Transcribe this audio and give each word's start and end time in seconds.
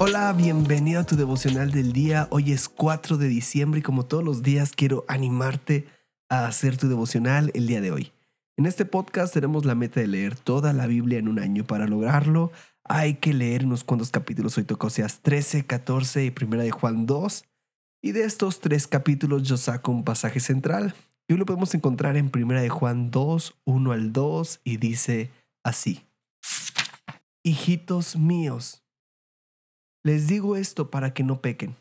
Hola, 0.00 0.32
bienvenido 0.32 1.00
a 1.00 1.04
tu 1.04 1.16
devocional 1.16 1.72
del 1.72 1.92
día. 1.92 2.28
Hoy 2.30 2.52
es 2.52 2.68
4 2.68 3.16
de 3.16 3.26
diciembre 3.26 3.80
y 3.80 3.82
como 3.82 4.06
todos 4.06 4.22
los 4.22 4.44
días 4.44 4.70
quiero 4.70 5.04
animarte 5.08 5.88
a 6.28 6.46
hacer 6.46 6.76
tu 6.76 6.88
devocional 6.88 7.50
el 7.52 7.66
día 7.66 7.80
de 7.80 7.90
hoy. 7.90 8.12
En 8.56 8.66
este 8.66 8.84
podcast 8.84 9.34
tenemos 9.34 9.64
la 9.64 9.74
meta 9.74 9.98
de 9.98 10.06
leer 10.06 10.36
toda 10.36 10.72
la 10.72 10.86
Biblia 10.86 11.18
en 11.18 11.26
un 11.26 11.40
año. 11.40 11.64
Para 11.64 11.88
lograrlo 11.88 12.52
hay 12.84 13.14
que 13.14 13.34
leer 13.34 13.64
unos 13.64 13.82
cuantos 13.82 14.12
capítulos. 14.12 14.56
Hoy 14.56 14.62
tocó 14.62 14.88
seas 14.88 15.18
13, 15.18 15.66
14 15.66 16.26
y 16.26 16.30
primera 16.30 16.62
de 16.62 16.70
Juan 16.70 17.04
2. 17.04 17.44
Y 18.00 18.12
de 18.12 18.22
estos 18.22 18.60
tres 18.60 18.86
capítulos 18.86 19.42
yo 19.42 19.56
saco 19.56 19.90
un 19.90 20.04
pasaje 20.04 20.38
central. 20.38 20.94
Y 21.26 21.32
hoy 21.32 21.40
lo 21.40 21.46
podemos 21.46 21.74
encontrar 21.74 22.16
en 22.16 22.30
primera 22.30 22.62
de 22.62 22.68
Juan 22.68 23.10
2, 23.10 23.56
1 23.64 23.92
al 23.92 24.12
2 24.12 24.60
y 24.62 24.76
dice 24.76 25.32
así. 25.64 26.06
Hijitos 27.42 28.14
míos, 28.14 28.84
les 30.08 30.26
digo 30.26 30.56
esto 30.56 30.90
para 30.90 31.12
que 31.12 31.22
no 31.22 31.42
pequen, 31.42 31.76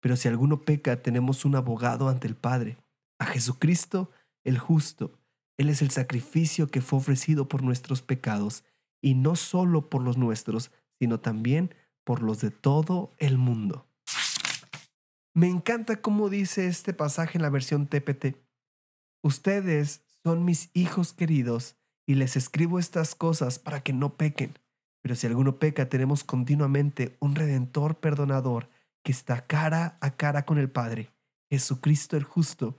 pero 0.00 0.14
si 0.14 0.28
alguno 0.28 0.60
peca 0.66 1.00
tenemos 1.00 1.46
un 1.46 1.56
abogado 1.56 2.10
ante 2.10 2.28
el 2.28 2.36
Padre, 2.36 2.76
a 3.18 3.24
Jesucristo 3.24 4.10
el 4.44 4.58
justo. 4.58 5.18
Él 5.56 5.70
es 5.70 5.80
el 5.80 5.90
sacrificio 5.90 6.66
que 6.70 6.82
fue 6.82 6.98
ofrecido 6.98 7.48
por 7.48 7.62
nuestros 7.62 8.02
pecados, 8.02 8.64
y 9.00 9.14
no 9.14 9.34
solo 9.34 9.88
por 9.88 10.02
los 10.02 10.18
nuestros, 10.18 10.70
sino 10.98 11.20
también 11.20 11.74
por 12.04 12.22
los 12.22 12.42
de 12.42 12.50
todo 12.50 13.12
el 13.16 13.38
mundo. 13.38 13.86
Me 15.32 15.48
encanta 15.48 16.02
cómo 16.02 16.28
dice 16.28 16.66
este 16.66 16.92
pasaje 16.92 17.38
en 17.38 17.42
la 17.42 17.48
versión 17.48 17.86
TPT. 17.86 18.36
Ustedes 19.22 20.02
son 20.22 20.44
mis 20.44 20.68
hijos 20.74 21.14
queridos 21.14 21.76
y 22.06 22.16
les 22.16 22.36
escribo 22.36 22.78
estas 22.78 23.14
cosas 23.14 23.58
para 23.58 23.80
que 23.80 23.94
no 23.94 24.18
pequen. 24.18 24.52
Pero 25.02 25.14
si 25.14 25.26
alguno 25.26 25.58
peca, 25.58 25.88
tenemos 25.88 26.24
continuamente 26.24 27.16
un 27.20 27.34
redentor 27.34 28.00
perdonador 28.00 28.68
que 29.02 29.12
está 29.12 29.46
cara 29.46 29.96
a 30.00 30.16
cara 30.16 30.44
con 30.44 30.58
el 30.58 30.70
Padre, 30.70 31.10
Jesucristo 31.50 32.16
el 32.16 32.24
justo. 32.24 32.76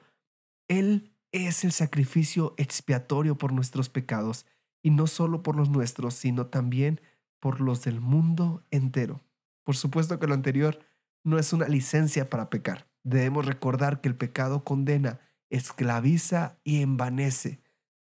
Él 0.67 1.11
es 1.31 1.63
el 1.63 1.71
sacrificio 1.71 2.53
expiatorio 2.57 3.37
por 3.37 3.53
nuestros 3.53 3.89
pecados, 3.89 4.45
y 4.83 4.89
no 4.89 5.07
solo 5.07 5.43
por 5.43 5.55
los 5.55 5.69
nuestros, 5.69 6.15
sino 6.15 6.47
también 6.47 7.01
por 7.39 7.61
los 7.61 7.83
del 7.83 8.01
mundo 8.01 8.63
entero. 8.71 9.21
Por 9.63 9.75
supuesto 9.75 10.19
que 10.19 10.27
lo 10.27 10.33
anterior 10.33 10.79
no 11.23 11.37
es 11.37 11.53
una 11.53 11.67
licencia 11.67 12.29
para 12.29 12.49
pecar. 12.49 12.87
Debemos 13.03 13.45
recordar 13.45 14.01
que 14.01 14.09
el 14.09 14.15
pecado 14.15 14.63
condena, 14.63 15.19
esclaviza 15.49 16.57
y 16.63 16.81
envanece. 16.81 17.59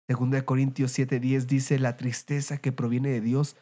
Segunda 0.07 0.37
de 0.37 0.45
Corintios 0.45 0.97
7:10 0.97 1.47
dice, 1.47 1.79
la 1.79 1.97
tristeza 1.97 2.57
que 2.57 2.71
proviene 2.71 3.09
de 3.09 3.21
Dios 3.21 3.55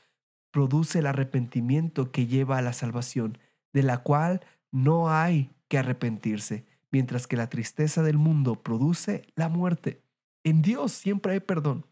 produce 0.53 0.99
el 0.99 1.07
arrepentimiento 1.07 2.11
que 2.11 2.27
lleva 2.27 2.59
a 2.59 2.61
la 2.61 2.73
salvación, 2.73 3.39
de 3.73 3.81
la 3.81 3.97
cual 3.97 4.45
no 4.71 5.09
hay 5.09 5.51
que 5.67 5.79
arrepentirse, 5.79 6.65
mientras 6.91 7.25
que 7.25 7.35
la 7.35 7.49
tristeza 7.49 8.03
del 8.03 8.19
mundo 8.19 8.61
produce 8.61 9.25
la 9.35 9.49
muerte. 9.49 10.03
En 10.43 10.61
Dios 10.61 10.91
siempre 10.91 11.33
hay 11.33 11.39
perdón. 11.39 11.87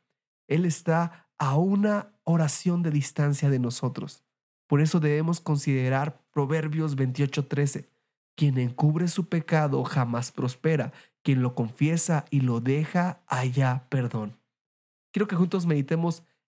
Él 0.48 0.66
está 0.66 1.28
a 1.40 1.58
una 1.58 2.14
oración 2.24 2.84
de 2.84 2.92
distancia 2.92 3.50
de 3.50 3.58
nosotros. 3.58 4.24
Por 4.68 4.80
eso 4.80 5.00
debemos 5.00 5.42
considerar 5.42 6.22
Proverbios 6.32 6.96
28:13. 6.96 7.90
Quien 8.36 8.60
encubre 8.60 9.08
su 9.08 9.28
pecado 9.28 9.84
jamás 9.84 10.32
prospera. 10.32 10.94
Quien 11.24 11.42
lo 11.42 11.56
confiesa 11.56 12.26
y 12.30 12.42
lo 12.42 12.62
deja, 12.62 13.22
haya 13.26 13.86
perdón. 13.90 14.38
Quiero 15.12 15.28
que 15.28 15.36
juntos 15.36 15.66
meditemos 15.66 16.24